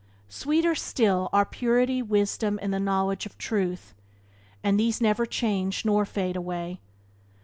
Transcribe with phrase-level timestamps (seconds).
[0.29, 3.93] Sweeter still are Purity, Wisdom, and the knowledge of Truth,
[4.63, 6.79] and these never change nor fade away.